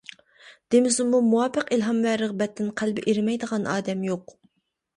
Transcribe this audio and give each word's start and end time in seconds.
دېمىسىمۇ 0.75 1.19
مۇۋاپىق 1.25 1.69
ئىلھام 1.77 2.01
ۋە 2.07 2.15
رىغبەتتىن 2.23 2.73
قەلبى 2.83 3.07
ئېرىمەيدىغان 3.13 3.71
ئادەم 3.77 4.05
يوق. 4.11 4.39